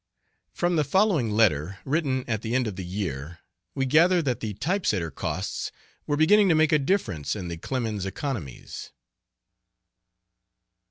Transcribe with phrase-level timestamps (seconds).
[0.51, 3.37] From the following letter, written at the end of the year,
[3.75, 5.71] we gather that the type setter costs
[6.07, 8.93] were beginning to make a difference in the Clemens economies.